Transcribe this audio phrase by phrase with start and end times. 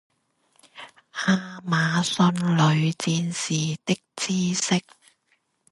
[1.27, 4.81] 亞馬遜女戰士的小知識